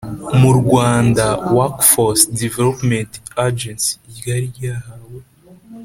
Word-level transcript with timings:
Mu 0.39 0.51
rwanda 0.59 1.25
workforce 1.55 2.23
development 2.41 3.11
agency 3.45 3.91
ryari 4.17 4.45
ryahawe 4.55 5.19